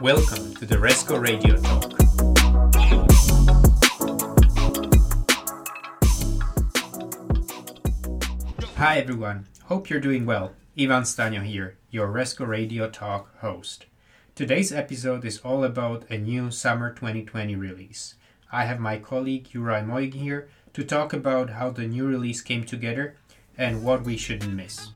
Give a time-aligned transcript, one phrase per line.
[0.00, 1.92] Welcome to the Resco Radio Talk.
[8.76, 10.52] Hi everyone, hope you're doing well.
[10.78, 13.84] Ivan Stanyo here, your Resco Radio Talk host.
[14.34, 18.14] Today's episode is all about a new summer 2020 release.
[18.50, 22.64] I have my colleague Juraj Moig here to talk about how the new release came
[22.64, 23.16] together
[23.58, 24.88] and what we shouldn't miss.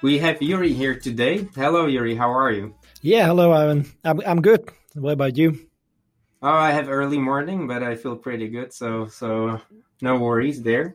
[0.00, 1.48] We have Yuri here today.
[1.56, 2.14] Hello, Yuri.
[2.14, 2.74] How are you?
[3.02, 3.84] Yeah, hello, Ivan.
[4.04, 4.70] I'm I'm good.
[4.94, 5.58] What about you?
[6.40, 8.72] Oh, I have early morning, but I feel pretty good.
[8.72, 9.60] So so
[10.00, 10.94] no worries there.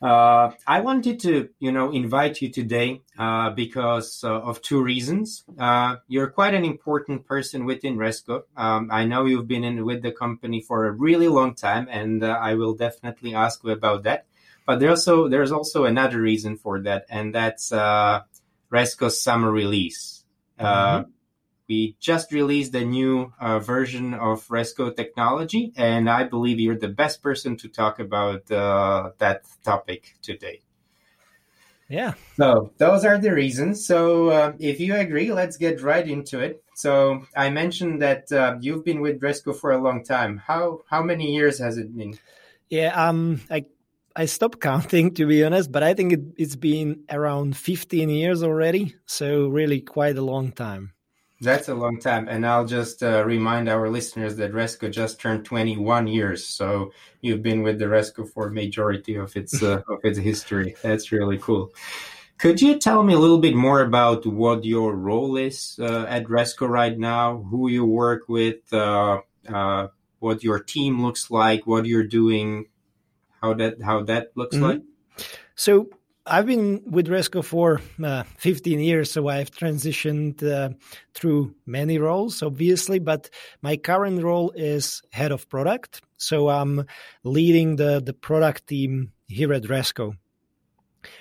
[0.00, 5.44] Uh, I wanted to, you know, invite you today uh, because uh, of two reasons.
[5.58, 8.44] Uh, you're quite an important person within Resco.
[8.56, 12.22] Um, I know you've been in with the company for a really long time, and
[12.24, 14.26] uh, I will definitely ask you about that.
[14.66, 18.22] But there's also there's also another reason for that, and that's uh,
[18.70, 20.24] Resco's summer release.
[20.58, 21.10] Uh, mm-hmm.
[21.68, 26.88] We just released a new uh, version of Resco technology, and I believe you're the
[26.88, 30.62] best person to talk about uh, that topic today.
[31.88, 32.14] Yeah.
[32.36, 33.86] So those are the reasons.
[33.86, 36.62] So uh, if you agree, let's get right into it.
[36.74, 40.38] So I mentioned that uh, you've been with Resco for a long time.
[40.38, 42.18] How how many years has it been?
[42.68, 43.66] Yeah, um, I
[44.16, 48.42] I stopped counting to be honest, but I think it, it's been around 15 years
[48.42, 48.96] already.
[49.06, 50.94] So really quite a long time.
[51.42, 55.44] That's a long time, and I'll just uh, remind our listeners that Resco just turned
[55.44, 56.46] 21 years.
[56.46, 60.76] So you've been with the Resco for majority of its uh, of its history.
[60.82, 61.72] That's really cool.
[62.38, 66.24] Could you tell me a little bit more about what your role is uh, at
[66.24, 67.38] Resco right now?
[67.50, 68.72] Who you work with?
[68.72, 69.88] Uh, uh,
[70.20, 71.66] what your team looks like?
[71.66, 72.66] What you're doing?
[73.42, 74.64] How that how that looks mm-hmm.
[74.64, 74.82] like?
[75.54, 75.88] So
[76.26, 80.70] I've been with Resco for uh, 15 years, so I've transitioned uh,
[81.14, 83.30] through many roles, obviously, but
[83.62, 86.02] my current role is head of product.
[86.16, 86.86] So I'm
[87.22, 90.16] leading the, the product team here at Resco.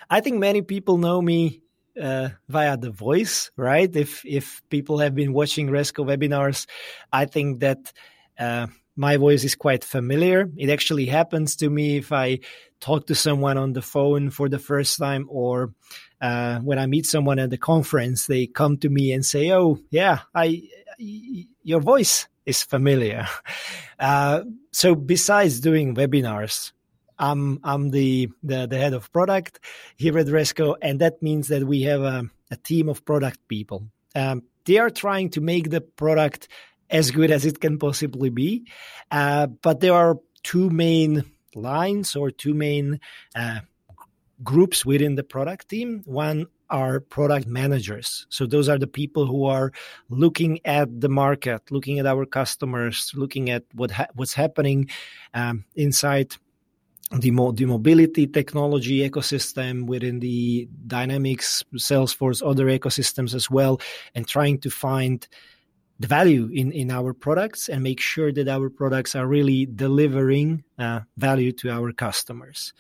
[0.10, 1.62] I think many people know me
[2.02, 3.94] uh, via the voice, right?
[3.96, 6.66] If if people have been watching Resco webinars,
[7.14, 7.94] I think that
[8.40, 10.50] uh, my voice is quite familiar.
[10.58, 12.40] It actually happens to me if I
[12.80, 15.74] talk to someone on the phone for the first time or
[16.22, 19.80] uh, when I meet someone at the conference, they come to me and say, "Oh,
[19.90, 20.64] yeah, I,
[20.98, 23.28] your voice is familiar."
[23.98, 26.74] Uh, so, besides doing webinars,
[27.18, 29.62] I'm I'm the, the, the head of product
[29.96, 33.88] here at Resco, and that means that we have a, a team of product people.
[34.14, 36.50] Um, they are trying to make the product
[36.90, 38.66] as good as it can possibly be.
[39.12, 41.24] Uh, but there are two main
[41.56, 43.00] lines or two main
[43.36, 43.60] uh,
[44.44, 46.04] groups within the product team.
[46.06, 48.26] One are product managers.
[48.30, 49.72] So those are the people who are
[50.10, 54.90] looking at the market, looking at our customers, looking at what ha- what's happening
[55.34, 56.36] um, inside
[57.12, 63.80] the, mo- the mobility technology ecosystem within the Dynamics, Salesforce, other ecosystems as well,
[64.16, 65.28] and trying to find
[66.00, 70.64] the value in, in our products and make sure that our products are really delivering
[70.78, 72.74] uh, value to our customers.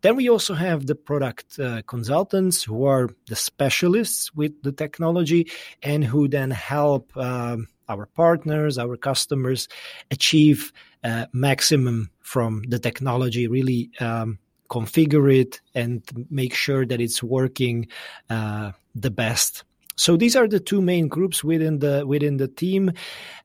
[0.00, 5.50] Then we also have the product uh, consultants who are the specialists with the technology
[5.82, 9.68] and who then help um, our partners, our customers
[10.10, 10.72] achieve
[11.04, 14.38] uh, maximum from the technology, really um,
[14.70, 17.86] configure it and make sure that it's working
[18.30, 19.64] uh, the best
[19.96, 22.92] so these are the two main groups within the within the team.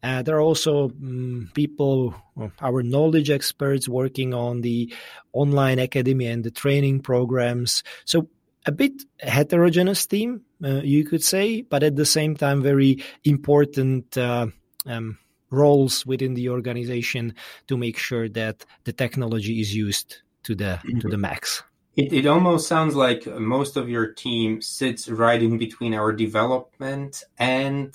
[0.04, 2.16] Uh, there are also um, people,
[2.62, 4.94] our knowledge experts, working on the
[5.34, 7.84] online academy and the training programs.
[8.06, 8.30] So
[8.66, 14.18] a bit heterogeneous team, uh, you could say, but at the same time, very important.
[14.18, 14.48] Uh,
[14.86, 15.18] um,
[15.50, 17.34] roles within the organization
[17.68, 21.00] to make sure that the technology is used to the mm-hmm.
[21.00, 21.64] to the max.
[21.98, 27.24] It, it almost sounds like most of your team sits right in between our development
[27.40, 27.94] and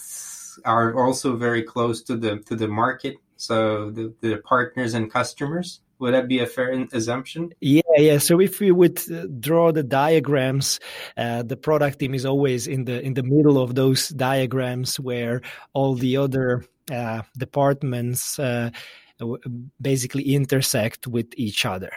[0.64, 3.16] are also very close to the to the market.
[3.36, 5.80] So the, the partners and customers.
[6.00, 7.50] Would that be a fair assumption?
[7.60, 8.18] Yeah, yeah.
[8.18, 10.80] So if we would uh, draw the diagrams,
[11.16, 15.42] uh, the product team is always in the in the middle of those diagrams where
[15.74, 18.70] all the other uh, departments uh,
[19.80, 21.92] basically intersect with each other.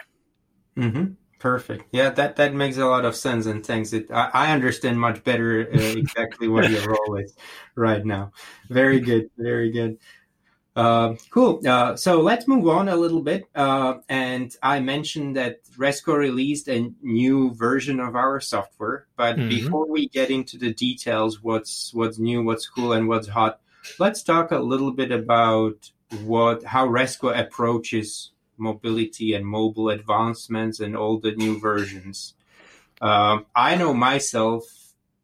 [0.76, 1.14] Mm-hmm.
[1.38, 1.84] Perfect.
[1.92, 3.92] Yeah, that that makes a lot of sense, and thanks.
[3.92, 7.34] It I, I understand much better uh, exactly what your role is
[7.74, 8.32] right now.
[8.70, 9.30] Very good.
[9.36, 9.98] Very good.
[10.76, 11.60] Uh, cool.
[11.66, 13.48] Uh, so let's move on a little bit.
[13.54, 19.06] Uh, and I mentioned that Resco released a new version of our software.
[19.16, 19.48] But mm-hmm.
[19.48, 23.60] before we get into the details, what's what's new, what's cool, and what's hot,
[23.98, 25.90] let's talk a little bit about
[26.24, 32.34] what how Resco approaches mobility and mobile advancements and all the new versions.
[33.00, 34.64] Um, I know myself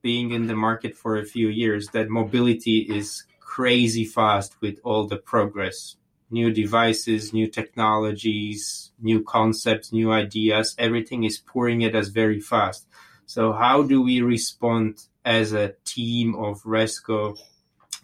[0.02, 5.06] being in the market for a few years that mobility is crazy fast with all
[5.06, 5.96] the progress
[6.30, 12.86] new devices new technologies new concepts new ideas everything is pouring at us very fast
[13.26, 17.38] so how do we respond as a team of resco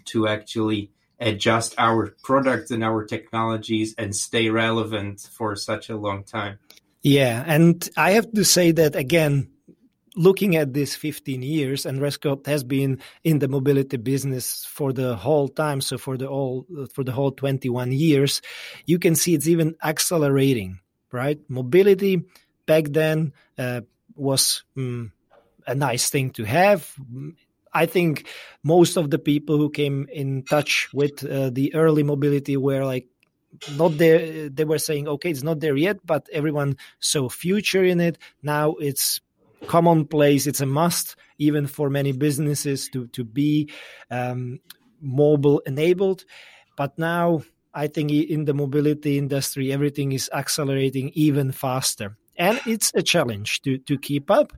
[0.05, 6.25] to actually adjust our products and our technologies and stay relevant for such a long
[6.25, 6.59] time
[7.03, 9.49] yeah and i have to say that again
[10.19, 15.15] looking at these 15 years, and Resco has been in the mobility business for the
[15.15, 18.43] whole time, so for the whole for the whole 21 years,
[18.85, 20.81] you can see it's even accelerating.
[21.11, 22.25] Right, mobility
[22.67, 23.81] back then uh,
[24.15, 25.13] was um,
[25.67, 26.93] a nice thing to have.
[27.73, 28.27] I think
[28.63, 33.07] most of the people who came in touch with uh, the early mobility were like
[33.77, 37.99] not there they were saying okay it's not there yet but everyone saw future in
[37.99, 39.21] it now it's
[39.67, 40.47] commonplace.
[40.47, 43.71] It's a must, even for many businesses, to to be
[44.11, 44.61] um,
[45.01, 46.25] mobile enabled.
[46.77, 47.43] But now,
[47.75, 53.61] I think in the mobility industry, everything is accelerating even faster, and it's a challenge
[53.63, 54.53] to to keep up.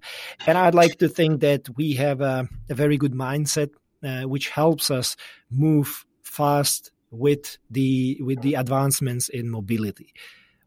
[0.46, 3.70] And I'd like to think that we have a, a very good mindset,
[4.04, 5.16] uh, which helps us
[5.50, 10.12] move fast with the with the advancements in mobility.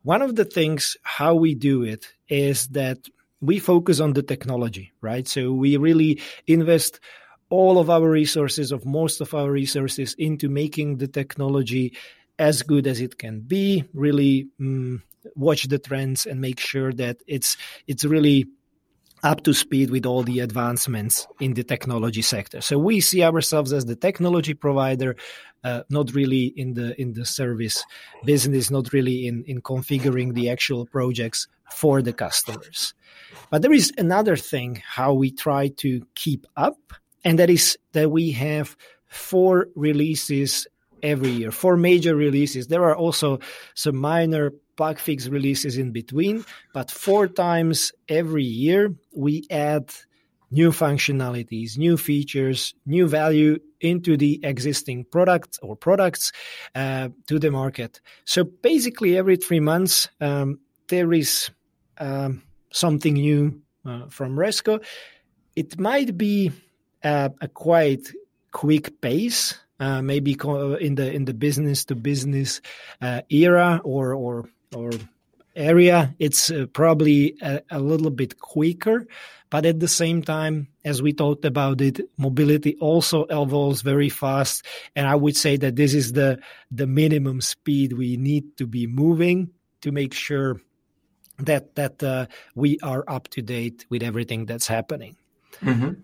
[0.01, 2.97] One of the things how we do it is that
[3.39, 5.27] we focus on the technology, right?
[5.27, 6.99] So we really invest
[7.49, 11.93] all of our resources, of most of our resources, into making the technology
[12.39, 13.83] as good as it can be.
[13.93, 15.01] Really mm,
[15.35, 18.45] watch the trends and make sure that it's it's really
[19.23, 22.59] up to speed with all the advancements in the technology sector.
[22.59, 25.15] So we see ourselves as the technology provider,
[25.63, 27.85] uh, not really in the in the service
[28.25, 32.93] business, not really in in configuring the actual projects for the customers.
[33.49, 36.93] But there is another thing how we try to keep up,
[37.23, 38.75] and that is that we have
[39.07, 40.67] four releases
[41.01, 42.67] every year, four major releases.
[42.67, 43.39] There are also
[43.75, 49.91] some minor bug fix releases in between, but four times every year we add
[50.53, 56.31] new functionalities, new features, new value into the existing product or products
[56.75, 57.99] uh, to the market.
[58.25, 61.49] So basically, every three months um, there is
[61.97, 64.83] um, something new uh, from Resco.
[65.55, 66.51] It might be
[67.03, 68.11] uh, a quite
[68.51, 70.37] quick pace, uh, maybe
[70.79, 72.61] in the in the business to business
[73.01, 74.91] uh, era or or or
[75.55, 76.15] area.
[76.19, 79.07] It's uh, probably a, a, little bit quicker,
[79.49, 84.65] but at the same time, as we talked about it, mobility also evolves very fast,
[84.95, 86.39] and I would say that this is the
[86.71, 90.59] the minimum speed we need to be moving to make sure
[91.37, 95.15] that that uh, we are up to date with everything that's happening.
[95.61, 96.01] Mm-hmm.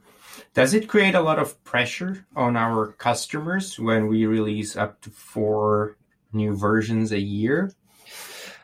[0.53, 5.09] Does it create a lot of pressure on our customers when we release up to
[5.09, 5.97] four
[6.31, 7.73] new versions a year?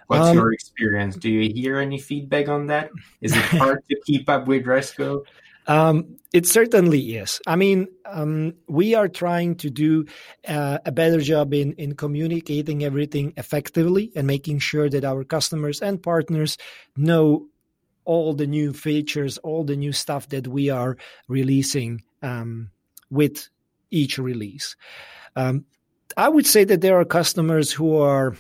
[0.07, 1.16] What's um, your experience?
[1.16, 2.90] Do you hear any feedback on that?
[3.22, 5.24] Is it hard to keep up with Resco?
[5.68, 7.42] Um, it certainly is.
[7.47, 10.06] I mean, um, we are trying to do
[10.47, 15.81] uh, a better job in, in communicating everything effectively and making sure that our customers
[15.81, 16.57] and partners
[16.95, 17.47] know
[18.04, 20.97] all the new features, all the new stuff that we are
[21.28, 22.69] releasing um,
[23.09, 23.50] with
[23.90, 24.76] each release.
[25.35, 25.66] Um,
[26.16, 28.35] I would say that there are customers who are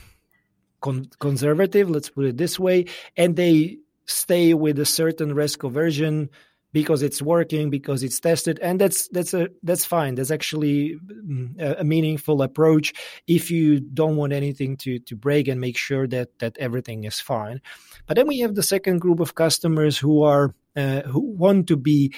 [0.85, 2.85] con- conservative, let's put it this way,
[3.17, 6.29] and they stay with a certain Resco version
[6.73, 10.15] because it's working because it's tested and that's that's a that's fine.
[10.15, 12.93] That's actually mm, a, a, meaningful approach
[13.27, 17.19] if you don't want anything to to break and make sure that that everything is
[17.21, 17.61] fine.
[18.07, 21.77] But then we have the second group of customers who are uh, who want to
[21.77, 22.13] be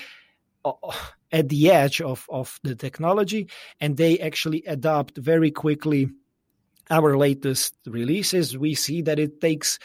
[0.65, 0.73] uh,
[1.31, 3.47] at the edge of of the technology
[3.79, 6.09] and they actually adopt very quickly
[6.89, 9.79] our latest releases we see that it takes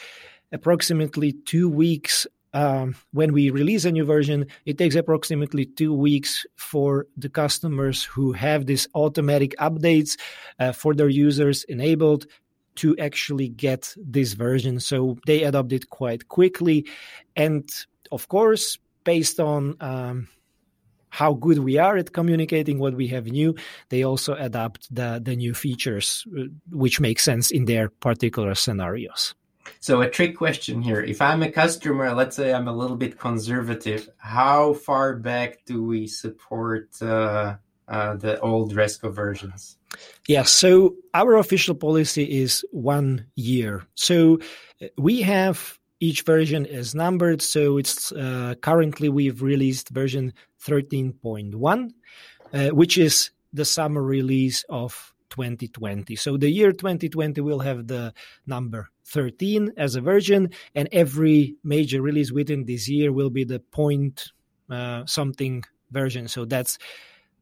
[0.51, 6.45] approximately two weeks um, when we release a new version, it takes approximately two weeks
[6.55, 10.19] for the customers who have these automatic updates
[10.59, 12.27] uh, for their users enabled
[12.75, 14.79] to actually get this version.
[14.79, 16.87] So they adopt it quite quickly.
[17.35, 17.69] And
[18.11, 20.27] of course, based on um,
[21.13, 23.55] how good we are at communicating what we have new,
[23.89, 29.35] they also adapt the, the new features, uh, which make sense in their particular scenarios.
[29.79, 31.01] So, a trick question here.
[31.01, 35.83] If I'm a customer, let's say I'm a little bit conservative, how far back do
[35.83, 39.77] we support uh, uh, the old Resco versions?
[40.27, 43.85] Yeah, so our official policy is one year.
[43.93, 44.39] So,
[44.81, 47.41] uh, we have each version is numbered.
[47.41, 51.91] So it's uh, currently we've released version 13.1,
[52.53, 56.17] uh, which is the summer release of 2020.
[56.17, 58.13] So the year 2020 will have the
[58.45, 63.59] number 13 as a version, and every major release within this year will be the
[63.59, 64.33] point
[64.69, 66.27] uh, something version.
[66.27, 66.79] So that's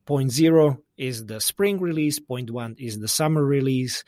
[0.06, 4.04] point zero is the spring release, point one is the summer release,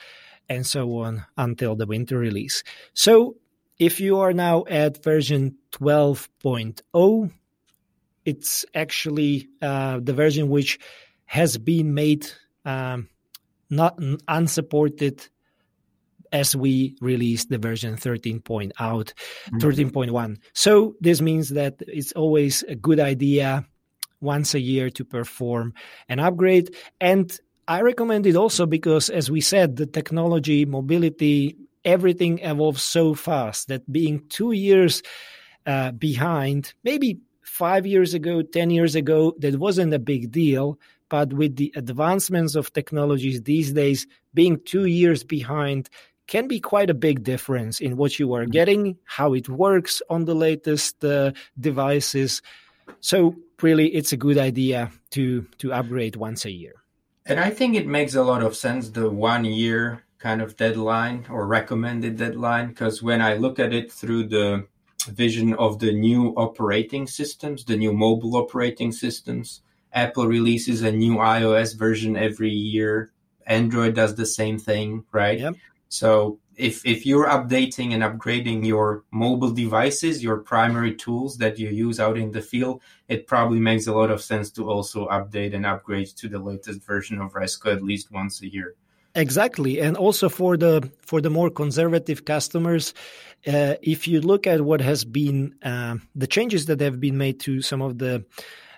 [0.47, 2.63] and so on until the winter release.
[2.93, 3.37] So
[3.79, 7.31] if you are now at version 12.0,
[8.25, 10.79] it's actually uh, the version which
[11.25, 12.27] has been made
[12.65, 13.09] um,
[13.69, 15.27] not unsupported
[16.31, 19.13] as we released the version 13 point out
[19.51, 19.57] mm-hmm.
[19.57, 23.65] 13.1 so this means that it's always a good idea
[24.21, 25.73] once a year to perform
[26.09, 32.39] an upgrade and i recommend it also because as we said the technology mobility everything
[32.39, 35.03] evolves so fast that being two years
[35.65, 40.79] uh, behind, maybe five years ago, 10 years ago, that wasn't a big deal.
[41.09, 45.89] But with the advancements of technologies these days, being two years behind
[46.27, 50.25] can be quite a big difference in what you are getting, how it works on
[50.25, 52.41] the latest uh, devices.
[53.01, 56.73] So really, it's a good idea to to upgrade once a year.
[57.25, 61.25] And I think it makes a lot of sense the one year kind of deadline
[61.29, 64.65] or recommended deadline because when I look at it through the
[65.09, 69.61] vision of the new operating systems, the new mobile operating systems,
[69.91, 73.11] Apple releases a new iOS version every year.
[73.45, 75.39] Android does the same thing, right?
[75.39, 75.55] Yep.
[75.89, 81.67] So if if you're updating and upgrading your mobile devices, your primary tools that you
[81.67, 85.53] use out in the field, it probably makes a lot of sense to also update
[85.53, 88.75] and upgrade to the latest version of Resco at least once a year.
[89.15, 92.95] Exactly, and also for the for the more conservative customers,
[93.45, 97.39] uh, if you look at what has been uh, the changes that have been made
[97.41, 98.25] to some of the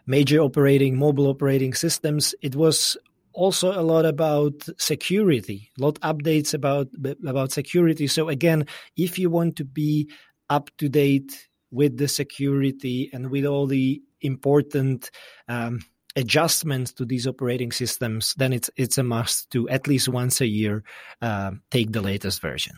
[0.06, 2.98] major operating mobile operating systems, it was
[3.32, 6.89] also a lot about security, a lot updates about
[7.25, 8.06] about security.
[8.06, 10.10] So again, if you want to be
[10.50, 15.12] up to date with the security and with all the important
[15.48, 15.80] um,
[16.15, 20.48] adjustments to these operating systems, then it's it's a must to at least once a
[20.48, 20.84] year
[21.22, 22.75] uh, take the latest version.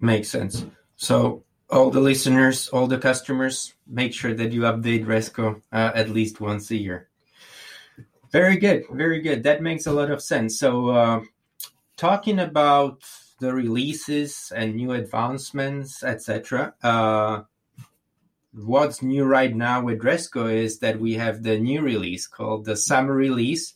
[0.00, 0.64] Makes sense.
[0.96, 6.10] So all the listeners, all the customers, make sure that you update Resco uh, at
[6.10, 7.08] least once a year.
[8.32, 9.42] Very good, very good.
[9.42, 10.58] That makes a lot of sense.
[10.58, 11.20] So, uh,
[11.96, 13.02] talking about
[13.40, 16.74] the releases and new advancements, etc
[18.52, 22.76] what's new right now with Resco is that we have the new release called the
[22.76, 23.74] summer release.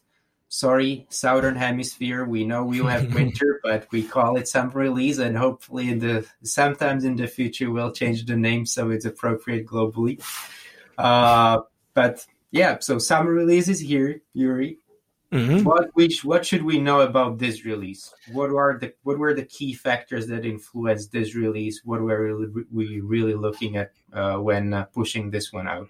[0.48, 2.24] Sorry, Southern Hemisphere.
[2.24, 6.26] We know we have winter, but we call it summer release, and hopefully, in the
[6.42, 10.22] sometimes in the future, we'll change the name so it's appropriate globally.
[10.96, 11.62] Uh,
[11.94, 14.78] but yeah, so summer release is here, Yuri.
[15.34, 15.64] Mm-hmm.
[15.64, 18.14] What which what should we know about this release?
[18.30, 21.80] What are the what were the key factors that influenced this release?
[21.84, 22.38] What were
[22.72, 25.88] we really looking at uh, when uh, pushing this one out?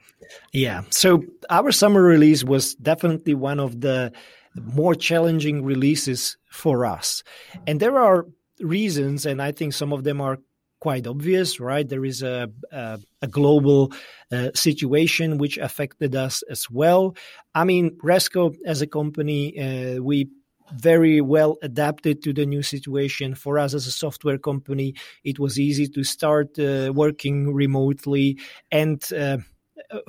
[0.52, 4.12] Yeah, so our summer release was definitely one of the
[4.56, 7.22] more challenging releases for us,
[7.66, 8.26] and there are
[8.60, 10.38] reasons, and I think some of them are
[10.84, 11.88] quite obvious, right?
[11.88, 13.90] There is a, a, a global
[14.30, 17.16] uh, situation which affected us as well.
[17.54, 20.28] I mean, Resco as a company, uh, we
[20.74, 23.34] very well adapted to the new situation.
[23.34, 24.94] For us as a software company,
[25.30, 28.38] it was easy to start uh, working remotely
[28.70, 29.38] and uh,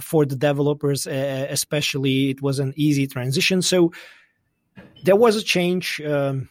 [0.02, 3.62] for the developers, uh, especially, it was an easy transition.
[3.62, 3.94] So
[5.06, 6.02] there was a change.
[6.02, 6.50] Um,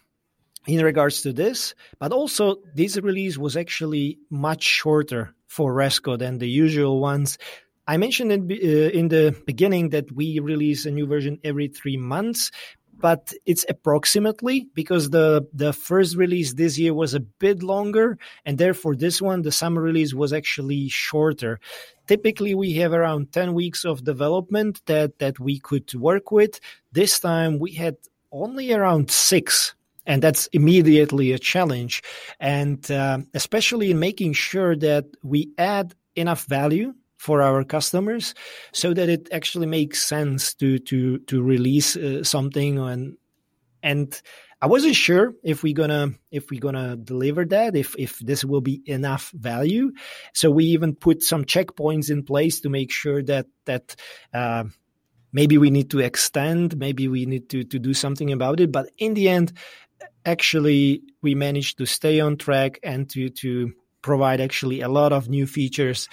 [0.66, 6.38] in regards to this, but also this release was actually much shorter for Resco than
[6.38, 7.38] the usual ones.
[7.86, 11.98] I mentioned in, uh, in the beginning that we release a new version every three
[11.98, 12.50] months,
[12.98, 18.16] but it's approximately because the the first release this year was a bit longer,
[18.46, 21.60] and therefore this one, the summer release, was actually shorter.
[22.06, 26.60] Typically, we have around ten weeks of development that that we could work with.
[26.92, 27.96] This time, we had
[28.32, 29.74] only around six
[30.06, 32.02] and that's immediately a challenge
[32.40, 38.34] and uh, especially in making sure that we add enough value for our customers
[38.72, 43.16] so that it actually makes sense to to to release uh, something and
[43.82, 44.20] and
[44.64, 48.62] I wasn't sure if we're gonna if we're gonna deliver that if if this will
[48.62, 49.92] be enough value.
[50.32, 53.94] So we even put some checkpoints in place to make sure that that
[54.32, 54.64] uh,
[55.34, 58.72] maybe we need to extend, maybe we need to to do something about it.
[58.72, 59.52] But in the end,
[60.24, 63.72] actually, we managed to stay on track and to to
[64.02, 66.08] provide actually a lot of new features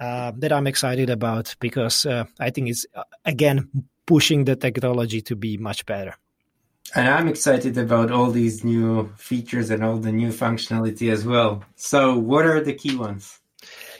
[0.00, 3.68] uh, that I'm excited about because uh, I think it's uh, again
[4.06, 6.14] pushing the technology to be much better.
[6.94, 11.62] And I'm excited about all these new features and all the new functionality as well.
[11.76, 13.40] So, what are the key ones?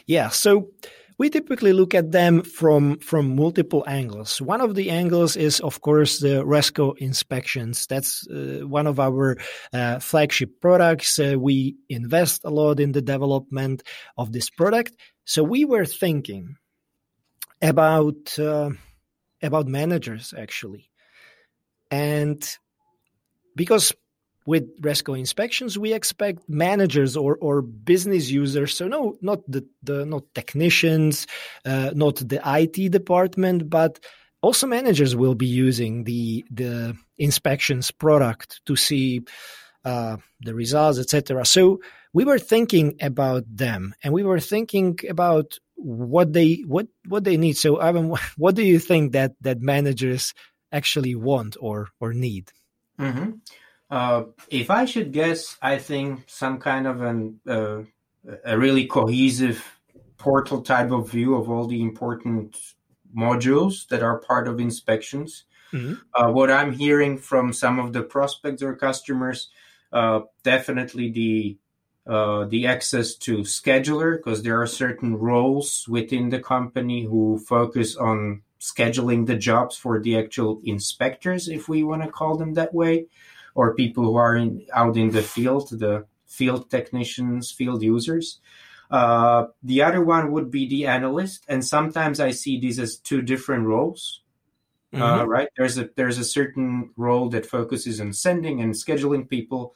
[0.07, 0.69] Yeah, so
[1.19, 4.41] we typically look at them from from multiple angles.
[4.41, 7.85] One of the angles is, of course, the Resco inspections.
[7.87, 9.37] That's uh, one of our
[9.73, 11.19] uh, flagship products.
[11.19, 13.83] Uh, we invest a lot in the development
[14.17, 14.95] of this product.
[15.25, 16.55] So we were thinking
[17.61, 18.69] about uh,
[19.43, 20.89] about managers actually,
[21.91, 22.41] and
[23.57, 23.93] because
[24.49, 28.75] with Resco inspections, we expect managers or, or business users.
[28.75, 31.27] So no, not the, the not technicians,
[31.65, 33.99] uh, not the IT department, but
[34.41, 39.21] also managers will be using the the inspections product to see
[39.85, 41.45] uh, the results, etc.
[41.45, 41.79] So
[42.11, 47.37] we were thinking about them, and we were thinking about what they what what they
[47.37, 47.55] need.
[47.55, 50.33] So Ivan, what do you think that that managers
[50.71, 52.51] actually want or or need?
[52.99, 53.29] Mm-hmm.
[53.89, 57.81] Uh, if I should guess, I think some kind of an uh,
[58.45, 59.79] a really cohesive
[60.17, 62.55] portal type of view of all the important
[63.15, 65.45] modules that are part of inspections.
[65.73, 65.93] Mm-hmm.
[66.13, 69.49] Uh, what I'm hearing from some of the prospects or customers,
[69.91, 71.57] uh, definitely the
[72.05, 77.95] uh, the access to scheduler because there are certain roles within the company who focus
[77.95, 82.73] on scheduling the jobs for the actual inspectors, if we want to call them that
[82.73, 83.05] way
[83.55, 88.39] or people who are in, out in the field, the field technicians, field users.
[88.91, 93.21] Uh, the other one would be the analyst, and sometimes I see these as two
[93.21, 94.21] different roles.
[94.91, 95.19] Uh, mm-hmm.
[95.21, 95.49] Uh, right?
[95.55, 99.75] There's a there's a certain role that focuses on sending and scheduling people,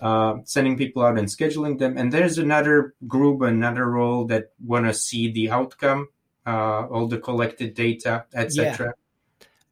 [0.00, 4.86] uh, sending people out and scheduling them, and there's another group, another role that want
[4.86, 6.08] to see the outcome,
[6.46, 8.94] uh, all the collected data, etc.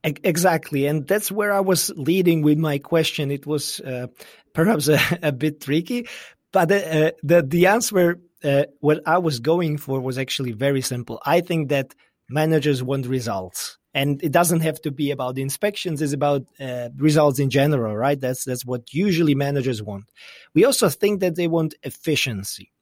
[0.05, 0.87] Exactly.
[0.87, 3.31] And that's where I was leading with my question.
[3.31, 4.09] It was uh,
[4.53, 6.09] perhaps a, a, bit tricky,
[6.53, 11.21] but uh, the, the answer, uh, what I was going for was actually very simple.
[11.25, 11.95] I think that
[12.29, 13.79] managers want results.
[13.95, 16.01] And it doesn't have to be about inspections.
[16.01, 18.19] It's about uh, results in general, right?
[18.19, 20.07] That's that's what usually managers want.
[20.55, 22.73] We also think that they want efficiency.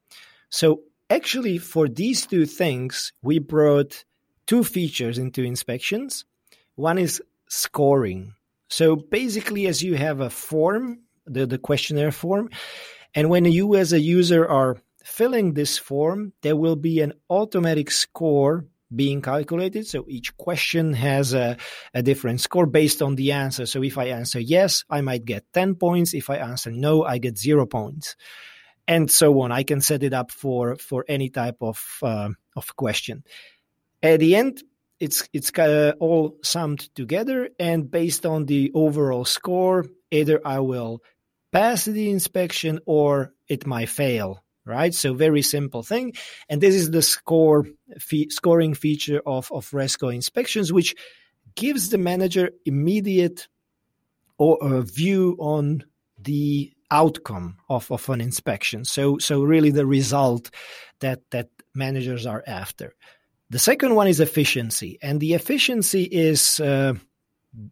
[0.50, 4.04] So actually, for these two things, we brought
[4.46, 6.24] two features into inspections
[6.80, 8.34] one is scoring.
[8.68, 12.50] So basically, as you have a form, the, the questionnaire form,
[13.14, 17.90] and when you as a user are filling this form, there will be an automatic
[17.90, 19.86] score being calculated.
[19.86, 21.56] So each question has a,
[21.94, 23.66] a different score based on the answer.
[23.66, 26.14] So if I answer yes, I might get 10 points.
[26.14, 28.16] If I answer no, I get zero points.
[28.88, 29.52] And so on.
[29.52, 33.22] I can set it up for, for any type of, uh, of question.
[34.02, 34.62] At the end,
[35.00, 41.00] it's it's uh, all summed together and based on the overall score either i will
[41.52, 44.94] pass the inspection or it might fail right?
[44.94, 46.14] So very simple thing.
[46.48, 47.66] And this is the score
[48.28, 50.94] scoring feature of of resco inspections which
[51.56, 53.48] gives the manager immediate
[54.38, 55.84] or a view on
[56.18, 58.84] the outcome of, of an inspection.
[58.84, 60.50] So so really the result
[61.00, 62.94] that that managers are after
[63.50, 66.94] the second one is efficiency, and the efficiency is uh,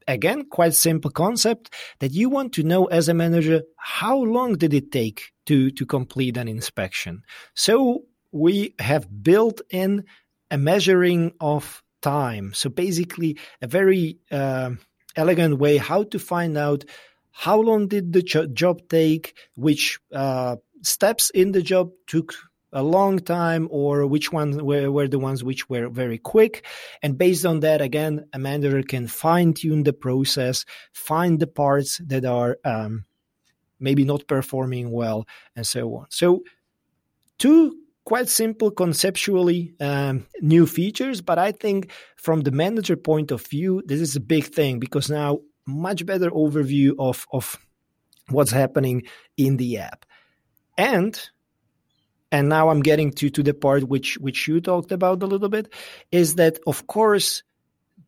[0.07, 4.75] again quite simple concept that you want to know as a manager how long did
[4.75, 7.23] it take to to complete an inspection.
[7.55, 10.05] So we have built in
[10.51, 12.53] a measuring of time.
[12.55, 14.71] So basically, a very uh,
[15.17, 16.85] elegant way how to find out
[17.31, 22.35] how long did the job take, which uh, steps in the job took
[22.73, 26.65] a long time or which ones were, were the ones which were very quick.
[27.03, 31.99] And based on that, again, a manager can fine tune the process, find the parts
[32.07, 33.05] that are um,
[33.81, 35.27] maybe not performing well,
[35.57, 36.07] and so on.
[36.11, 36.43] So,
[37.39, 43.47] two quite simple conceptually um, new features, but I think from the manager point of
[43.47, 47.59] view, this is a big thing because now much better overview of, of
[48.31, 49.03] what's happening
[49.37, 50.07] in the app.
[50.79, 51.21] And
[52.31, 55.49] and now I'm getting to to the part which which you talked about a little
[55.49, 55.73] bit,
[56.13, 57.43] is that of course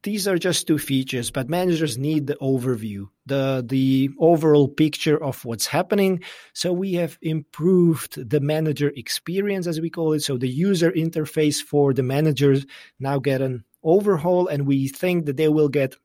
[0.02, 5.44] these are just two features, but managers need the overview, the the overall picture of
[5.44, 6.22] what's happening.
[6.54, 10.20] So we have improved the manager experience, as we call it.
[10.20, 12.64] So the user interface for the managers
[12.98, 15.96] now get an overhaul, and we think that they will get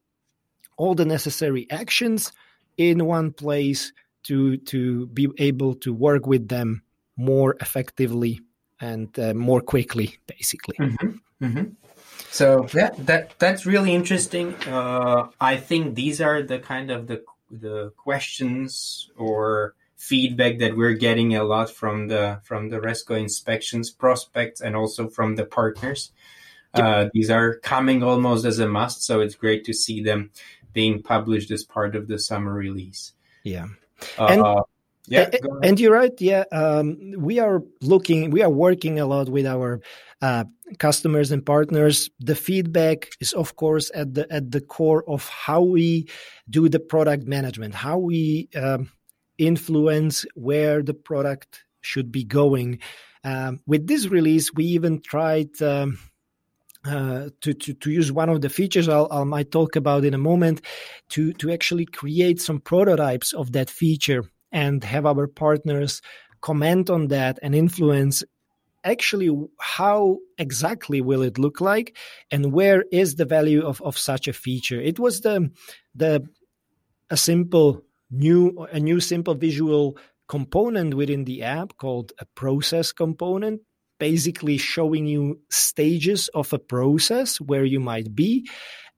[0.78, 2.34] all the necessary actions
[2.78, 6.82] in one place to to be able to work with them
[7.18, 8.42] more effectively
[8.80, 10.76] and uh, more quickly, basically.
[10.78, 11.46] Mm-hmm.
[11.46, 11.64] Mm-hmm.
[12.32, 14.56] So yeah, that that's really interesting.
[14.68, 20.94] Uh, I think these are the kind of the the questions or feedback that we're
[20.94, 26.12] getting a lot from the from the Resco inspections prospects and also from the partners.
[26.74, 30.30] Uh, these are coming almost as a must, so it's great to see them
[30.74, 33.14] being published as part of the summer release.
[33.44, 33.68] Yeah.
[34.20, 34.42] Uh, and
[35.08, 35.30] yeah,
[35.64, 36.14] and you're right.
[36.20, 39.82] Yeah, um, we are looking, we are working a lot with our
[40.22, 40.46] uh,
[40.80, 42.10] customers and partners.
[42.20, 46.08] The feedback is, of course, at the at the core of how we
[46.50, 48.92] do the product management, how we um,
[49.38, 52.80] influence where the product should be going.
[53.24, 55.62] Um, with this release, we even tried.
[55.62, 56.00] Um,
[56.88, 60.14] uh, to, to, to use one of the features I'll, I might talk about in
[60.14, 60.62] a moment
[61.10, 66.02] to, to actually create some prototypes of that feature and have our partners
[66.42, 68.24] comment on that and influence
[68.86, 71.98] actually how exactly will it look like
[72.32, 74.80] and where is the value of, of such a feature.
[74.80, 75.52] It was the
[75.94, 76.26] the
[77.10, 79.98] a simple new a new simple visual
[80.30, 83.62] component within the app called a process component
[84.00, 88.48] basically showing you stages of a process where you might be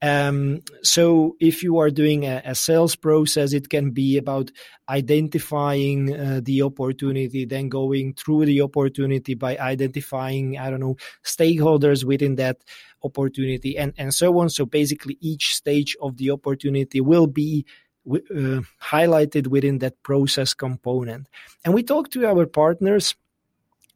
[0.02, 4.52] um, so if you are doing a, a, sales process, it can be about
[4.90, 12.04] identifying uh, the opportunity, then going through the opportunity by identifying, I don't know, stakeholders
[12.04, 12.64] within that
[13.04, 14.50] opportunity and, and so on.
[14.50, 17.66] So basically each stage of the opportunity will be
[18.10, 21.28] uh, highlighted within that process component.
[21.66, 23.16] And we talk to our partners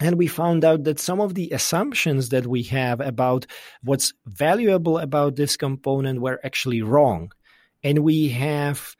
[0.02, 3.46] and we found out that some of the assumptions that we have about
[3.84, 7.32] what's valuable about this component were actually wrong.
[7.84, 8.96] And we have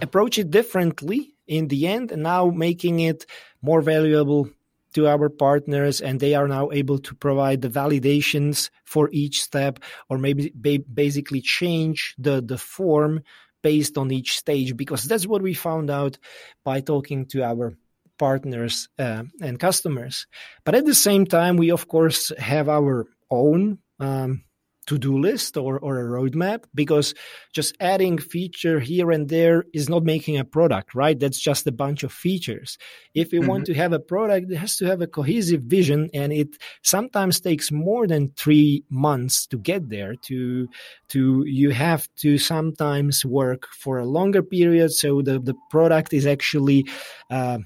[0.00, 3.26] approached it differently in the end, and now making it
[3.60, 4.48] more valuable
[4.94, 9.78] to our partners and they are now able to provide the validations for each step
[10.08, 10.50] or maybe
[10.94, 13.20] basically change the, the form
[13.62, 16.16] based on each stage because that's what we found out
[16.64, 17.76] by talking to our
[18.18, 20.26] partners uh, and customers.
[20.64, 24.44] But at the same time, we of course have our own um,
[24.86, 27.14] to-do list or, or a roadmap because
[27.52, 31.72] just adding feature here and there is not making a product right that's just a
[31.72, 32.78] bunch of features
[33.14, 33.48] if we mm-hmm.
[33.48, 36.48] want to have a product it has to have a cohesive vision and it
[36.82, 40.68] sometimes takes more than three months to get there to
[41.08, 46.26] to you have to sometimes work for a longer period so the the product is
[46.26, 46.86] actually
[47.30, 47.58] uh,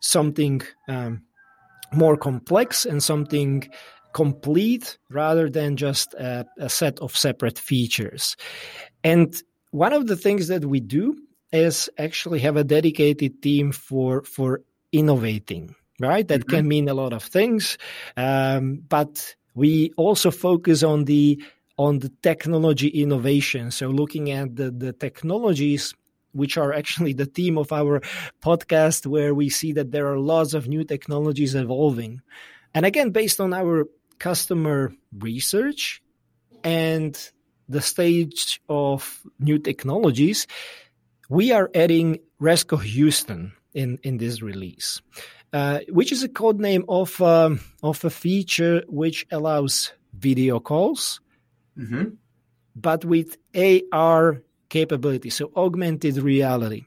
[0.00, 1.22] something um,
[1.92, 3.68] more complex and something
[4.12, 8.34] complete rather than just a, a, set of separate features.
[9.04, 9.40] And
[9.72, 11.16] one of the things that we do
[11.52, 15.74] is actually have a dedicated team for for innovating.
[15.98, 16.56] Right, that mm-hmm.
[16.56, 17.78] can mean a lot of things,
[18.18, 21.42] um, but we also focus on the
[21.78, 23.70] on the technology innovation.
[23.70, 25.94] So looking at the the technologies
[26.36, 28.00] which are actually the theme of our
[28.42, 32.20] podcast, where we see that there are lots of new technologies evolving.
[32.74, 33.86] And again, based on our
[34.18, 36.02] customer research
[36.62, 37.18] and
[37.68, 40.46] the stage of new technologies,
[41.28, 45.02] we are adding Resco Houston in, in this release,
[45.52, 51.20] uh, which is a code name of, um, of a feature which allows video calls,
[51.78, 52.10] mm-hmm.
[52.74, 53.36] but with
[53.92, 56.84] AR capability, so augmented reality.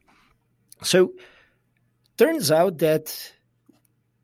[0.84, 1.14] So
[2.18, 3.34] turns out that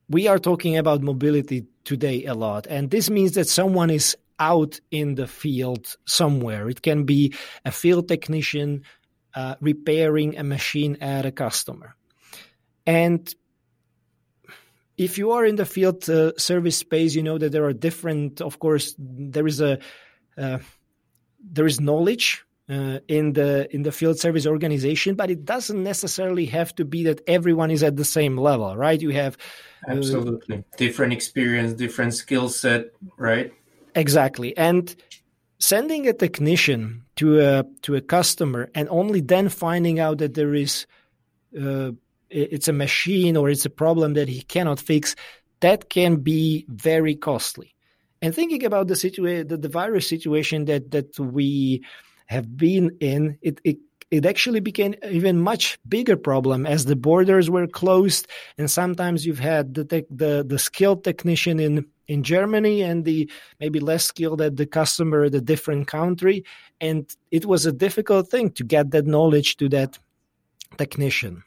[0.10, 4.80] we are talking about mobility today a lot, and this means that someone is out
[4.92, 6.70] in the field somewhere.
[6.70, 8.84] It can be a field technician
[9.34, 11.96] uh, repairing a machine at a customer.
[12.86, 13.34] And
[14.98, 18.42] if you are in the field uh, service space, you know that there are different,
[18.42, 19.80] of course, there is a
[20.38, 20.60] uh,
[21.40, 26.46] there is knowledge uh, in the in the field service organization, but it doesn't necessarily
[26.46, 29.02] have to be that everyone is at the same level, right?
[29.02, 29.38] You have
[29.88, 33.54] uh, absolutely different experience, different skill set, right?
[33.94, 34.96] Exactly, and
[35.60, 40.54] sending a technician to a to a customer and only then finding out that there
[40.54, 40.86] is
[41.60, 41.92] uh,
[42.30, 45.16] it's a machine or it's a problem that he cannot fix
[45.62, 47.74] that can be very costly.
[48.22, 51.84] And thinking about the situation, the, the virus situation that that we
[52.26, 53.78] have been in, it, it
[54.12, 58.28] it actually became even much bigger problem as the borders were closed.
[58.58, 63.30] And sometimes you've had the tech, the, the skilled technician in in Germany and the
[63.60, 66.46] maybe less skilled at the customer at a different country.
[66.80, 69.98] And it was a difficult thing to get that knowledge to that
[70.78, 71.44] technician.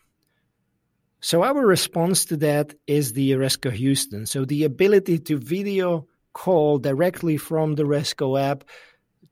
[1.21, 4.27] So our response to that is the Resco Houston.
[4.27, 8.64] So the ability to video call directly from the Resco app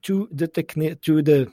[0.07, 1.53] to the techni- to the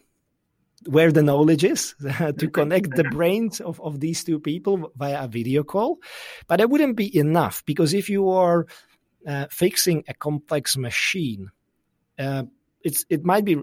[0.86, 1.96] where the knowledge is
[2.38, 6.00] to connect the brains of, of these two people via a video call.
[6.48, 8.68] But it wouldn't be enough because if you are
[9.26, 11.52] uh, fixing a complex machine,
[12.20, 12.44] uh,
[12.82, 13.58] it's it might be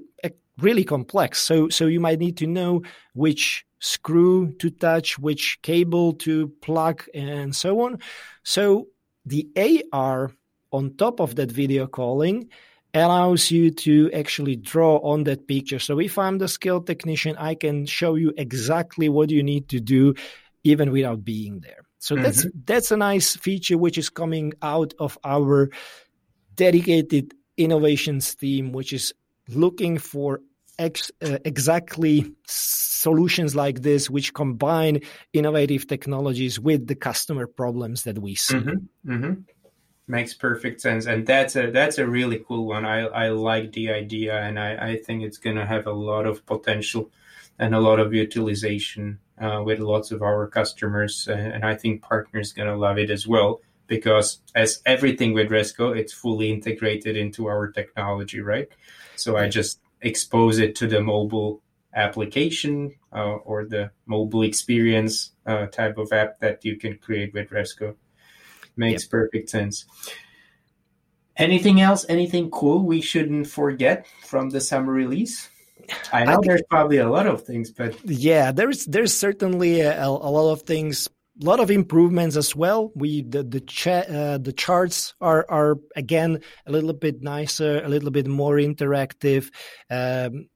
[0.59, 1.40] really complex.
[1.40, 2.83] So so you might need to know
[3.14, 7.98] which screw to touch, which cable to plug, and so on.
[8.42, 8.88] So
[9.24, 9.48] the
[9.92, 10.33] AR
[10.72, 12.48] on top of that video calling
[12.94, 15.79] allows you to actually draw on that picture.
[15.79, 19.81] So if I'm the skilled technician, I can show you exactly what you need to
[19.81, 20.14] do
[20.64, 21.85] even without being there.
[21.98, 22.24] So mm-hmm.
[22.24, 25.70] that's that's a nice feature which is coming out of our
[26.55, 29.12] dedicated innovations team which is
[29.48, 30.40] looking for
[30.79, 35.00] ex, uh, exactly solutions like this which combine
[35.33, 38.55] innovative technologies with the customer problems that we see.
[38.55, 39.12] Mm-hmm.
[39.12, 39.40] Mm-hmm
[40.11, 41.07] makes perfect sense.
[41.07, 42.85] And that's a that's a really cool one.
[42.85, 46.27] I i like the idea and i i think it's going to have a lot
[46.27, 47.11] of potential
[47.59, 52.53] and a lot of utilization uh, with lots of our customers and i think partners
[52.53, 57.46] going to love it as well because as everything with resco it's fully integrated into
[57.46, 58.68] our technology right?
[59.14, 61.62] So i just expose it to the mobile
[61.94, 67.51] application uh, or the mobile experience uh, type of app that you can create with
[67.51, 67.94] resco
[68.81, 69.11] Makes yep.
[69.11, 69.85] perfect sense.
[71.37, 72.07] Anything else?
[72.09, 75.51] Anything cool we shouldn't forget from the summer release?
[76.12, 80.07] I know I there's probably a lot of things, but yeah, there's there's certainly a,
[80.07, 81.09] a lot of things,
[81.43, 82.90] a lot of improvements as well.
[82.95, 87.88] We the the cha- uh, the charts are are again a little bit nicer, a
[87.88, 89.51] little bit more interactive.
[89.90, 90.49] Um,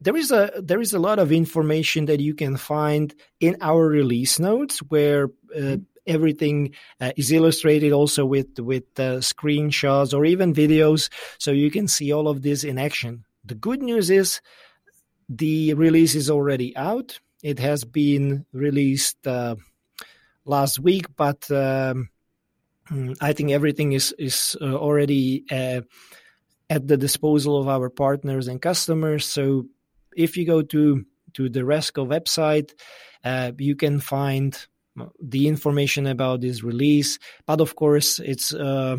[0.00, 3.86] there is a there is a lot of information that you can find in our
[3.86, 10.54] release notes where uh, everything uh, is illustrated also with with uh, screenshots or even
[10.54, 13.24] videos, so you can see all of this in action.
[13.44, 14.40] The good news is
[15.28, 17.20] the release is already out.
[17.42, 19.56] It has been released uh,
[20.44, 22.08] last week, but um,
[23.20, 25.82] I think everything is is uh, already uh,
[26.70, 29.26] at the disposal of our partners and customers.
[29.26, 29.66] So
[30.16, 32.72] if you go to to the Resco website,
[33.24, 34.56] uh, you can find
[35.20, 37.18] the information about this release.
[37.46, 38.96] But of course, it's uh,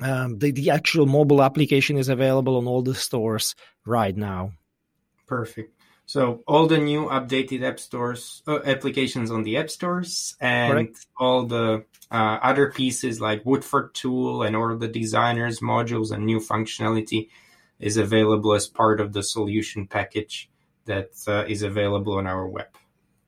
[0.00, 4.52] um, the the actual mobile application is available on all the stores right now.
[5.26, 5.74] Perfect.
[6.06, 11.06] So all the new updated app stores uh, applications on the app stores and Correct.
[11.16, 16.38] all the uh, other pieces like Woodford tool and all the designers modules and new
[16.38, 17.28] functionality
[17.78, 20.50] is available as part of the solution package
[20.84, 22.68] that uh, is available on our web.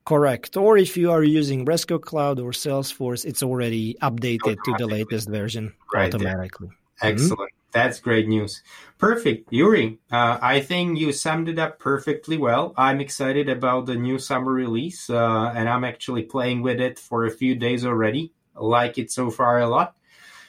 [0.05, 0.57] Correct.
[0.57, 5.29] Or if you are using Resco Cloud or Salesforce, it's already updated to the latest
[5.29, 6.69] version right automatically.
[7.01, 7.12] There.
[7.12, 7.40] Excellent.
[7.40, 7.73] Mm-hmm.
[7.73, 8.62] That's great news.
[8.99, 9.53] Perfect.
[9.53, 12.73] Yuri, uh, I think you summed it up perfectly well.
[12.77, 17.25] I'm excited about the new summer release, uh, and I'm actually playing with it for
[17.25, 18.33] a few days already.
[18.55, 19.97] I like it so far a lot.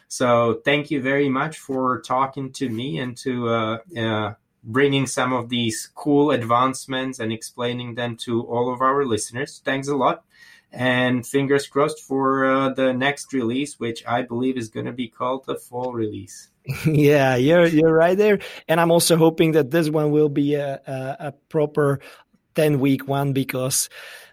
[0.08, 4.34] So thank you very much for talking to me and to uh, uh
[4.65, 9.62] bringing some of these cool advancements and explaining them to all of our listeners.
[9.63, 10.23] Thanks a lot.
[10.71, 15.08] And fingers crossed for uh, the next release, which I believe is going to be
[15.08, 16.49] called the fall release.
[16.86, 20.82] yeah, you're you're right there, and I'm also hoping that this one will be a,
[20.88, 21.99] a, a proper
[22.56, 23.88] 10 week one because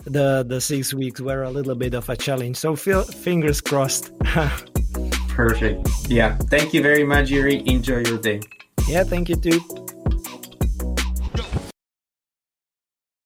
[0.05, 2.57] the the six weeks were a little bit of a challenge.
[2.57, 4.11] So feel, fingers crossed.
[5.29, 5.87] Perfect.
[6.09, 6.37] Yeah.
[6.49, 7.63] Thank you very much yuri.
[7.67, 8.41] Enjoy your day.
[8.89, 9.82] Yeah thank you too